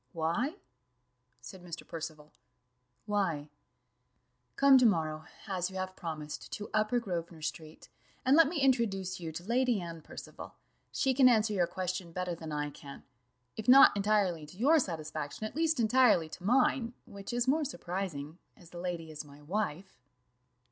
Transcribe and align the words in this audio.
"Why?" 0.13 0.55
said 1.41 1.61
Mr. 1.63 1.87
Percival 1.87 2.31
"why? 3.05 3.49
Come 4.55 4.79
to 4.79 4.85
morrow, 4.87 5.25
as 5.45 5.69
you 5.69 5.75
have 5.75 5.95
promised, 5.95 6.51
to 6.53 6.71
Upper 6.73 6.99
Grosvenor 6.99 7.43
street, 7.43 7.87
and 8.25 8.35
let 8.35 8.47
me 8.47 8.59
introduce 8.61 9.19
you 9.19 9.31
to 9.31 9.43
Lady 9.43 9.79
Anne 9.79 10.01
Percival; 10.01 10.55
she 10.91 11.13
can 11.13 11.29
answer 11.29 11.53
your 11.53 11.67
question 11.67 12.11
better 12.11 12.33
than 12.33 12.51
I 12.51 12.71
can 12.71 13.03
if 13.55 13.67
not 13.67 13.95
entirely 13.95 14.47
to 14.47 14.57
your 14.57 14.79
satisfaction, 14.79 15.45
at 15.45 15.55
least 15.55 15.79
entirely 15.79 16.29
to 16.29 16.43
mine, 16.43 16.95
which 17.05 17.31
is 17.31 17.47
more 17.47 17.63
surprising, 17.63 18.39
as 18.57 18.71
the 18.71 18.79
lady 18.79 19.11
is 19.11 19.23
my 19.23 19.43
wife." 19.43 19.99